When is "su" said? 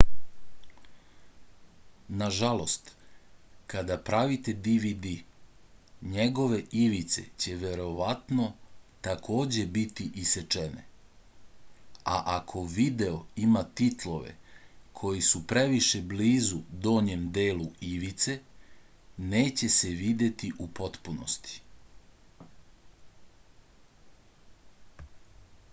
15.29-15.43